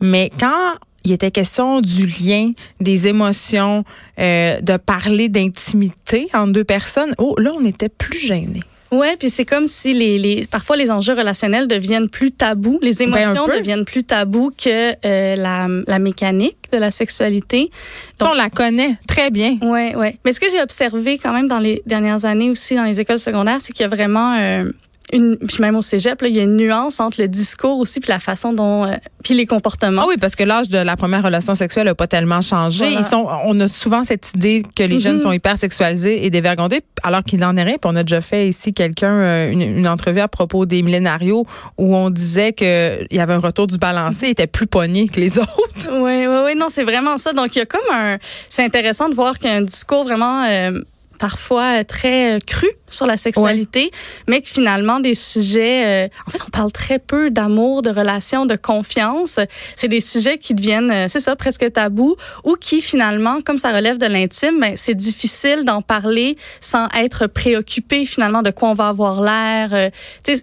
mais 0.00 0.30
quand 0.38 0.74
il 1.04 1.12
était 1.12 1.30
question 1.30 1.80
du 1.80 2.06
lien, 2.06 2.52
des 2.80 3.08
émotions, 3.08 3.84
euh, 4.18 4.60
de 4.60 4.76
parler 4.78 5.28
d'intimité 5.28 6.28
entre 6.32 6.52
deux 6.52 6.64
personnes, 6.64 7.12
oh 7.18 7.34
là, 7.38 7.50
on 7.58 7.64
était 7.64 7.90
plus 8.04 8.18
gênés. 8.18 8.62
Ouais, 8.90 9.16
puis 9.16 9.28
c'est 9.28 9.44
comme 9.44 9.66
si 9.66 9.92
les, 9.92 10.18
les 10.18 10.46
parfois 10.46 10.76
les 10.76 10.88
enjeux 10.90 11.14
relationnels 11.14 11.66
deviennent 11.66 12.08
plus 12.08 12.30
tabous, 12.30 12.78
les 12.80 12.94
Ben, 12.94 13.08
émotions 13.08 13.46
deviennent 13.48 13.84
plus 13.84 14.04
tabous 14.04 14.52
que 14.56 14.92
euh, 14.92 15.36
la, 15.36 15.66
la 15.94 15.98
mécanique 15.98 16.58
de 16.70 16.78
la 16.78 16.92
sexualité. 16.92 17.70
Donc, 18.18 18.30
on 18.30 18.34
la 18.34 18.50
connaît 18.50 18.94
très 19.08 19.30
bien. 19.30 19.58
Ouais, 19.62 19.96
ouais. 19.96 20.16
Mais 20.24 20.32
ce 20.32 20.38
que 20.38 20.46
j'ai 20.50 20.62
observé 20.62 21.18
quand 21.18 21.32
même 21.32 21.48
dans 21.48 21.58
les 21.58 21.82
dernières 21.86 22.24
années 22.24 22.50
aussi 22.50 22.76
dans 22.76 22.84
les 22.84 23.00
écoles 23.00 23.18
secondaires, 23.18 23.60
c'est 23.60 23.72
qu'il 23.72 23.82
y 23.82 23.90
a 23.90 23.94
vraiment 23.98 24.36
euh, 24.38 24.70
une, 25.14 25.38
puis 25.38 25.58
même 25.60 25.76
au 25.76 25.82
cégep, 25.82 26.20
là, 26.20 26.28
il 26.28 26.36
y 26.36 26.40
a 26.40 26.42
une 26.42 26.56
nuance 26.56 27.00
entre 27.00 27.20
le 27.20 27.28
discours 27.28 27.78
aussi 27.78 28.00
puis 28.00 28.08
la 28.10 28.18
façon 28.18 28.52
dont 28.52 28.84
euh, 28.84 28.94
puis 29.22 29.32
les 29.34 29.46
comportements. 29.46 30.02
Ah 30.04 30.06
oui, 30.08 30.16
parce 30.20 30.36
que 30.36 30.42
l'âge 30.44 30.68
de 30.68 30.76
la 30.78 30.96
première 30.96 31.22
relation 31.22 31.54
sexuelle 31.54 31.86
n'a 31.86 31.94
pas 31.94 32.06
tellement 32.06 32.40
changé. 32.40 32.84
Voilà. 32.86 33.00
Ils 33.00 33.04
sont, 33.04 33.26
on 33.46 33.58
a 33.60 33.68
souvent 33.68 34.04
cette 34.04 34.32
idée 34.34 34.62
que 34.76 34.82
les 34.82 34.98
jeunes 34.98 35.14
Mhm. 35.16 35.20
sont 35.22 35.32
hyper 35.32 35.56
sexualisés 35.56 36.26
et 36.26 36.30
dévergondés, 36.30 36.82
alors 37.02 37.22
qu'il 37.22 37.38
n'en 37.40 37.56
est 37.56 37.62
rien. 37.62 37.76
Puis 37.80 37.90
on 37.90 37.96
a 37.96 38.02
déjà 38.02 38.20
fait 38.20 38.48
ici 38.48 38.74
quelqu'un 38.74 39.14
euh, 39.14 39.50
une, 39.52 39.62
une 39.62 39.88
entrevue 39.88 40.20
à 40.20 40.28
propos 40.28 40.66
des 40.66 40.82
millénarios 40.82 41.46
où 41.78 41.94
on 41.96 42.10
disait 42.10 42.52
que 42.52 43.06
il 43.10 43.16
y 43.16 43.20
avait 43.20 43.34
un 43.34 43.38
retour 43.38 43.66
du 43.66 43.78
balancé, 43.78 44.26
il 44.26 44.30
était 44.30 44.46
plus 44.46 44.66
pogné 44.66 45.08
que 45.08 45.20
les 45.20 45.38
autres. 45.38 45.90
Oui, 45.90 46.26
oui, 46.26 46.36
oui, 46.46 46.54
non, 46.56 46.66
c'est 46.70 46.84
vraiment 46.84 47.16
ça. 47.18 47.32
Donc, 47.32 47.54
il 47.56 47.60
y 47.60 47.62
a 47.62 47.66
comme 47.66 47.80
un. 47.92 48.18
C'est 48.48 48.64
intéressant 48.64 49.08
de 49.08 49.14
voir 49.14 49.38
qu'il 49.38 49.48
y 49.48 49.52
a 49.52 49.56
un 49.56 49.62
discours 49.62 50.04
vraiment. 50.04 50.44
euh, 50.44 50.80
parfois 51.20 51.80
euh, 51.80 51.84
très 51.84 52.40
cru 52.44 52.66
sur 52.94 53.06
la 53.06 53.16
sexualité, 53.16 53.90
mais 54.28 54.40
que 54.40 54.48
finalement 54.48 55.00
des 55.00 55.14
sujets, 55.14 56.04
euh, 56.04 56.08
en 56.26 56.30
fait, 56.30 56.38
on 56.46 56.50
parle 56.50 56.72
très 56.72 56.98
peu 56.98 57.30
d'amour, 57.30 57.82
de 57.82 57.90
relations, 57.90 58.46
de 58.46 58.56
confiance. 58.56 59.38
C'est 59.76 59.88
des 59.88 60.00
sujets 60.00 60.38
qui 60.38 60.54
deviennent, 60.54 60.90
euh, 60.90 61.06
c'est 61.08 61.20
ça, 61.20 61.36
presque 61.36 61.72
tabous, 61.72 62.16
ou 62.44 62.56
qui 62.60 62.80
finalement, 62.80 63.38
comme 63.44 63.58
ça 63.58 63.72
relève 63.74 63.98
de 63.98 64.06
l'intime, 64.06 64.60
ben, 64.60 64.74
c'est 64.76 64.94
difficile 64.94 65.64
d'en 65.64 65.82
parler 65.82 66.36
sans 66.60 66.86
être 66.96 67.26
préoccupé 67.26 68.04
finalement 68.06 68.42
de 68.42 68.50
quoi 68.50 68.70
on 68.70 68.74
va 68.74 68.88
avoir 68.88 69.20
l'air. 69.20 69.70
Euh, 69.72 69.90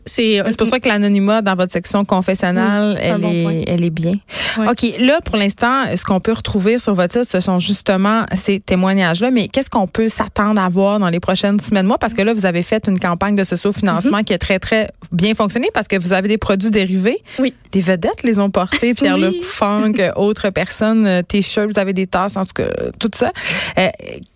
c'est 0.06 0.42
pour 0.58 0.68
ça 0.68 0.80
que 0.80 0.88
l'anonymat 0.88 1.42
dans 1.42 1.56
votre 1.56 1.72
section 1.72 2.06
confessionnelle, 2.06 2.96
Oui, 2.96 3.02
elle, 3.02 3.22
bon 3.22 3.30
est, 3.32 3.44
point. 3.44 3.62
elle 3.68 3.84
est 3.84 3.90
bien. 3.90 4.14
Oui. 4.58 4.66
OK, 4.70 5.00
là, 5.00 5.20
pour 5.24 5.38
l'instant, 5.38 5.84
ce 5.96 6.04
qu'on 6.04 6.20
peut 6.20 6.34
retrouver 6.34 6.80
sur 6.80 6.94
votre 6.94 7.14
site, 7.14 7.30
ce 7.32 7.40
sont 7.40 7.60
justement 7.60 8.26
ces 8.34 8.60
témoignages-là. 8.60 9.32
Mais 9.32 9.48
qu'est-ce 9.48 9.70
qu'on 9.70 9.88
peut 9.88 10.10
s'attendre 10.10 10.62
à 10.62 10.70
voir 10.70 11.00
dans 11.00 11.10
les 11.10 11.20
prochaines 11.20 11.60
semaines, 11.60 11.86
mois? 11.86 11.98
Parce 11.98 12.14
que 12.14 12.22
là, 12.22 12.34
vous 12.34 12.41
avez 12.46 12.64
fait 12.64 12.88
une 12.88 13.00
campagne 13.00 13.36
de 13.36 13.44
socio-financement 13.44 14.02
Mm-hmm. 14.20 14.24
qui 14.24 14.34
a 14.34 14.38
très, 14.38 14.60
très 14.60 14.90
bien 15.12 15.34
fonctionné 15.34 15.70
parce 15.74 15.88
que 15.88 15.98
vous 16.00 16.14
avez 16.14 16.28
des 16.28 16.38
produits 16.38 16.72
dérivés. 16.72 17.18
Oui. 17.40 17.54
Des 17.72 17.82
vedettes 17.82 18.24
les 18.24 18.40
ont 18.40 18.50
portés. 18.50 18.94
Pierre-Luc 18.94 19.32
Oui. 19.32 19.42
Funk, 19.44 19.94
autres 20.16 20.50
personnes, 20.50 21.06
euh, 21.06 21.22
T-shirts, 21.22 21.70
vous 21.72 21.80
avez 21.80 21.94
des 21.94 22.08
tasses, 22.08 22.38
en 22.38 22.46
tout 22.46 22.54
cas, 22.56 22.64
euh, 22.64 22.92
tout 23.00 23.12
ça. 23.14 23.32
Euh, 23.78 23.88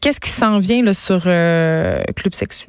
qu'est-ce 0.02 0.20
qui 0.20 0.30
s'en 0.30 0.60
vient 0.60 0.84
là, 0.84 0.94
sur 0.94 1.24
euh, 1.26 2.02
Club 2.16 2.34
Sexu? 2.34 2.68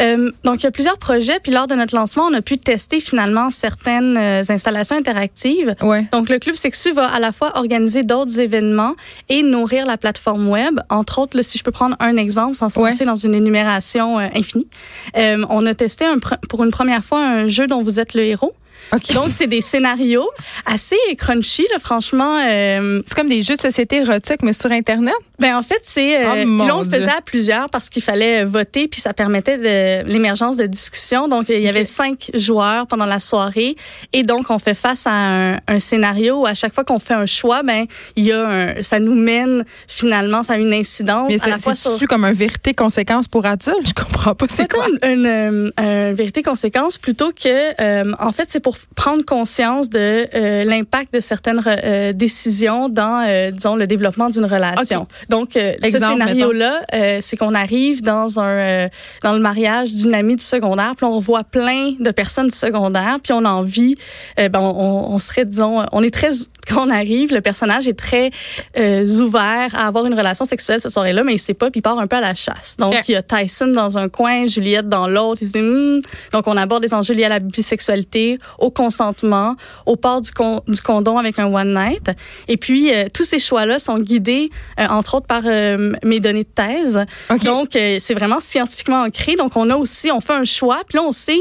Euh, 0.00 0.30
donc, 0.44 0.60
il 0.60 0.64
y 0.64 0.66
a 0.66 0.70
plusieurs 0.70 0.98
projets. 0.98 1.38
Puis 1.42 1.52
lors 1.52 1.66
de 1.66 1.74
notre 1.74 1.94
lancement, 1.94 2.24
on 2.24 2.34
a 2.34 2.42
pu 2.42 2.58
tester 2.58 3.00
finalement 3.00 3.50
certaines 3.50 4.16
euh, 4.18 4.42
installations 4.48 4.96
interactives. 4.96 5.74
Ouais. 5.80 6.06
Donc, 6.12 6.28
le 6.28 6.38
Club 6.38 6.54
Sexu 6.54 6.92
va 6.92 7.06
à 7.06 7.18
la 7.18 7.32
fois 7.32 7.56
organiser 7.58 8.02
d'autres 8.02 8.38
événements 8.38 8.94
et 9.28 9.42
nourrir 9.42 9.86
la 9.86 9.96
plateforme 9.96 10.48
web. 10.48 10.80
Entre 10.90 11.18
autres, 11.18 11.36
là, 11.36 11.42
si 11.42 11.56
je 11.58 11.64
peux 11.64 11.70
prendre 11.70 11.96
un 12.00 12.16
exemple 12.16 12.56
sans 12.56 12.68
se 12.68 12.78
Ouais. 12.78 12.90
lancer 12.90 13.04
dans 13.04 13.16
une 13.16 13.34
énumération 13.34 14.18
euh, 14.18 14.28
infinie. 14.34 14.68
Euh, 15.16 15.44
on 15.48 15.64
a 15.66 15.74
testé 15.74 16.04
un 16.04 16.18
pour 16.48 16.62
une 16.64 16.70
première 16.70 17.02
fois 17.04 17.20
un 17.24 17.46
jeu 17.46 17.66
dont 17.66 17.82
vous 17.82 17.98
êtes 17.98 18.12
le 18.14 18.22
héros. 18.22 18.54
OK. 18.92 19.12
Donc, 19.14 19.28
c'est 19.30 19.46
des 19.46 19.60
scénarios 19.60 20.28
assez 20.64 20.96
crunchy, 21.18 21.66
là, 21.72 21.78
franchement. 21.78 22.40
Euh, 22.44 23.00
c'est 23.06 23.14
comme 23.14 23.28
des 23.28 23.42
jeux 23.42 23.56
de 23.56 23.60
société 23.60 23.96
érotique, 23.96 24.42
mais 24.42 24.52
sur 24.52 24.70
Internet? 24.70 25.14
ben 25.38 25.56
en 25.56 25.62
fait, 25.62 25.80
c'est 25.82 26.24
euh, 26.24 26.44
Oh, 26.46 26.66
là 26.66 26.76
on 26.76 26.82
le 26.82 26.88
faisait 26.88 27.10
à 27.10 27.20
plusieurs 27.20 27.68
parce 27.70 27.88
qu'il 27.88 28.02
fallait 28.02 28.42
euh, 28.42 28.46
voter 28.46 28.88
puis 28.88 29.00
ça 29.00 29.12
permettait 29.12 29.58
de 29.58 30.08
l'émergence 30.08 30.56
de 30.56 30.66
discussions. 30.66 31.28
Donc 31.28 31.46
il 31.48 31.60
y 31.60 31.68
avait 31.68 31.84
cinq 31.84 32.30
joueurs 32.34 32.86
pendant 32.86 33.06
la 33.06 33.20
soirée 33.20 33.76
et 34.12 34.22
donc 34.22 34.50
on 34.50 34.58
fait 34.58 34.74
face 34.74 35.06
à 35.06 35.12
un, 35.12 35.60
un 35.68 35.78
scénario 35.78 36.42
où 36.42 36.46
à 36.46 36.54
chaque 36.54 36.74
fois 36.74 36.84
qu'on 36.84 36.98
fait 36.98 37.14
un 37.14 37.26
choix, 37.26 37.62
ben 37.62 37.86
il 38.16 38.24
y 38.24 38.32
a 38.32 38.48
un, 38.48 38.82
ça 38.82 38.98
nous 38.98 39.14
mène 39.14 39.64
finalement 39.88 40.42
ça 40.42 40.54
a 40.54 40.56
une 40.56 40.72
incidence 40.72 41.28
Mais 41.28 41.42
à 41.42 41.48
la 41.48 41.58
c'est 41.58 41.76
sur 41.76 42.08
comme 42.08 42.24
un 42.24 42.32
vérité-conséquence 42.32 43.28
pour 43.28 43.44
adultes? 43.44 43.88
Je 43.88 43.94
comprends 43.94 44.34
pas 44.34 44.46
c'est 44.48 44.70
quoi? 44.70 44.86
une, 45.02 45.26
euh, 45.26 45.70
euh, 45.80 46.12
vérité 46.16 46.42
conséquence 46.42 46.98
plutôt 46.98 47.32
que 47.32 47.80
euh, 47.80 48.12
en 48.18 48.32
fait 48.32 48.48
c'est 48.48 48.60
pour 48.66 48.76
prendre 48.96 49.24
conscience 49.24 49.90
de 49.90 50.26
euh, 50.34 50.64
l'impact 50.64 51.14
de 51.14 51.20
certaines 51.20 51.62
euh, 51.68 52.12
décisions 52.12 52.88
dans 52.88 53.24
euh, 53.24 53.52
disons 53.52 53.76
le 53.76 53.86
développement 53.86 54.28
d'une 54.28 54.44
relation. 54.44 55.06
Donc 55.28 55.56
euh, 55.56 55.74
ce 55.80 55.86
Exemple, 55.86 56.14
scénario 56.14 56.50
là 56.50 56.82
c'est 57.20 57.36
qu'on 57.36 57.54
arrive 57.54 58.02
dans 58.02 58.40
un 58.40 58.48
euh, 58.48 58.88
dans 59.22 59.34
le 59.34 59.38
mariage 59.38 59.94
d'une 59.94 60.14
amie 60.14 60.34
du 60.34 60.42
secondaire 60.42 60.94
puis 60.96 61.06
on 61.06 61.20
voit 61.20 61.44
plein 61.44 61.92
de 62.00 62.10
personnes 62.10 62.48
du 62.48 62.56
secondaire 62.56 63.18
puis 63.22 63.32
on 63.32 63.44
a 63.44 63.50
envie 63.52 63.94
euh, 64.40 64.48
ben 64.48 64.58
on, 64.58 65.14
on 65.14 65.18
serait 65.20 65.44
disons 65.44 65.86
on 65.92 66.02
est 66.02 66.10
très 66.12 66.32
quand 66.68 66.86
on 66.86 66.90
arrive 66.90 67.32
le 67.32 67.40
personnage 67.40 67.86
est 67.86 67.98
très 67.98 68.30
euh, 68.78 69.06
ouvert 69.20 69.70
à 69.74 69.86
avoir 69.86 70.06
une 70.06 70.14
relation 70.14 70.44
sexuelle 70.44 70.80
cette 70.80 70.92
soirée 70.92 71.12
là 71.12 71.22
mais 71.24 71.34
il 71.34 71.38
sait 71.38 71.54
pas 71.54 71.70
puis 71.70 71.80
il 71.80 71.82
part 71.82 71.98
un 71.98 72.06
peu 72.06 72.16
à 72.16 72.20
la 72.20 72.34
chasse. 72.34 72.76
Donc 72.78 72.94
il 73.08 73.12
y 73.12 73.16
a 73.16 73.22
Tyson 73.22 73.68
dans 73.68 73.98
un 73.98 74.08
coin, 74.08 74.46
Juliette 74.46 74.88
dans 74.88 75.06
l'autre. 75.08 75.42
Il 75.42 75.50
dit, 75.50 75.58
Hmm. 75.66 76.00
Donc, 76.32 76.46
on 76.46 76.56
aborde 76.56 76.82
des 76.82 76.94
enjeux 76.94 77.14
liés 77.14 77.24
à 77.24 77.28
la 77.28 77.38
bisexualité, 77.38 78.38
au 78.58 78.70
consentement, 78.70 79.56
au 79.84 79.96
port 79.96 80.20
du, 80.20 80.30
con- 80.30 80.62
du 80.68 80.80
condom 80.80 81.18
avec 81.18 81.38
un 81.38 81.46
one 81.52 81.74
night. 81.74 82.10
Et 82.48 82.56
puis, 82.56 82.92
euh, 82.92 83.06
tous 83.12 83.24
ces 83.24 83.38
choix-là 83.38 83.78
sont 83.78 83.98
guidés, 83.98 84.50
euh, 84.78 84.86
entre 84.88 85.16
autres, 85.16 85.26
par 85.26 85.42
euh, 85.44 85.92
mes 86.04 86.20
données 86.20 86.44
de 86.44 86.48
thèse. 86.48 87.04
OK. 87.30 87.42
Donc, 87.44 87.76
euh, 87.76 87.98
c'est 88.00 88.14
vraiment 88.14 88.40
scientifiquement 88.40 89.02
ancré. 89.02 89.34
Donc, 89.36 89.56
on 89.56 89.68
a 89.70 89.76
aussi, 89.76 90.10
on 90.10 90.20
fait 90.20 90.34
un 90.34 90.44
choix, 90.44 90.80
puis 90.88 90.98
là, 90.98 91.04
on 91.06 91.12
sait 91.12 91.40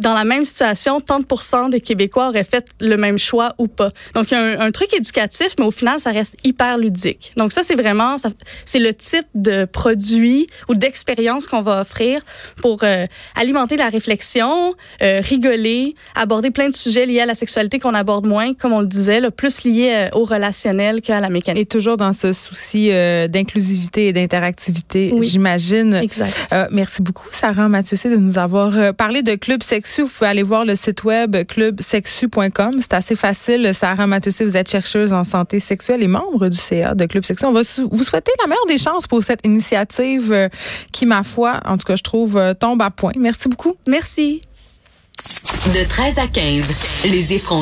dans 0.00 0.14
la 0.14 0.24
même 0.24 0.44
situation, 0.44 0.98
30% 1.00 1.70
des 1.70 1.80
Québécois 1.80 2.28
auraient 2.28 2.44
fait 2.44 2.66
le 2.80 2.96
même 2.96 3.18
choix 3.18 3.54
ou 3.58 3.68
pas. 3.68 3.90
Donc, 4.14 4.30
il 4.30 4.34
y 4.34 4.36
a 4.36 4.42
un, 4.42 4.60
un 4.60 4.70
truc 4.70 4.92
éducatif, 4.94 5.54
mais 5.58 5.64
au 5.64 5.70
final, 5.70 6.00
ça 6.00 6.10
reste 6.10 6.36
hyper 6.44 6.78
ludique. 6.78 7.32
Donc, 7.36 7.52
ça, 7.52 7.62
c'est 7.62 7.74
vraiment, 7.74 8.16
c'est 8.64 8.78
le 8.78 8.92
type 8.94 9.26
de 9.34 9.64
produit 9.64 10.48
ou 10.68 10.74
d'expérience 10.74 11.46
qu'on 11.46 11.62
va 11.62 11.80
offrir 11.82 12.22
pour 12.56 12.80
euh, 12.82 13.06
alimenter 13.36 13.76
la 13.76 13.88
réflexion, 13.88 14.74
euh, 15.02 15.20
rigoler, 15.22 15.94
aborder 16.14 16.50
plein 16.50 16.68
de 16.68 16.74
sujets 16.76 17.06
liés 17.06 17.20
à 17.20 17.26
la 17.26 17.34
sexualité 17.34 17.78
qu'on 17.78 17.94
aborde 17.94 18.26
moins, 18.26 18.54
comme 18.54 18.72
on 18.72 18.80
le 18.80 18.86
disait, 18.86 19.20
plus 19.30 19.64
liés 19.64 19.92
euh, 20.12 20.18
au 20.18 20.24
relationnel 20.24 21.00
qu'à 21.02 21.20
la 21.20 21.28
mécanique. 21.28 21.60
Et 21.62 21.66
toujours 21.66 21.96
dans 21.96 22.12
ce 22.12 22.32
souci 22.32 22.90
euh, 22.90 23.28
d'inclusivité 23.28 24.08
et 24.08 24.12
d'interactivité, 24.12 25.10
Oui. 25.14 25.26
j'imagine. 25.26 25.94
Exact. 25.94 26.54
Merci 26.70 27.02
beaucoup, 27.02 27.28
Sarah 27.32 27.68
Mathieu, 27.68 27.96
de 28.10 28.16
nous 28.16 28.38
avoir 28.38 28.94
parlé 28.94 29.22
de 29.22 29.34
Club 29.34 29.62
Sexu. 29.90 30.02
Vous 30.02 30.08
pouvez 30.08 30.30
aller 30.30 30.42
voir 30.42 30.64
le 30.64 30.76
site 30.76 31.04
web 31.04 31.36
clubsexu.com. 31.46 32.72
C'est 32.80 32.94
assez 32.94 33.16
facile. 33.16 33.72
Sarah 33.74 34.06
Mathieu, 34.06 34.30
vous 34.40 34.56
êtes 34.56 34.70
chercheuse 34.70 35.12
en 35.12 35.24
santé 35.24 35.58
sexuelle 35.58 36.02
et 36.02 36.06
membre 36.06 36.48
du 36.48 36.58
CA 36.58 36.94
de 36.94 37.06
Club 37.06 37.24
Sexu. 37.24 37.44
On 37.44 37.52
va 37.52 37.62
vous 37.62 38.02
souhaiter 38.04 38.32
la 38.40 38.46
meilleure 38.46 38.66
des 38.66 38.78
chances 38.78 39.06
pour 39.06 39.22
cette 39.24 39.44
initiative 39.44 40.32
euh, 40.32 40.48
qui, 40.92 41.06
ma 41.06 41.22
foi, 41.22 41.60
en 41.66 41.76
tout 41.76 41.86
cas, 41.86 41.96
je 41.96 42.02
trouve, 42.02 42.36
euh, 42.36 42.54
tombe 42.54 42.80
à 42.82 42.90
point. 42.90 43.12
Merci 43.16 43.48
beaucoup. 43.48 43.74
Merci. 43.88 44.42
De 45.74 45.86
13 45.86 46.18
à 46.18 46.26
15, 46.26 46.64
les 47.04 47.34
effrontés. 47.34 47.58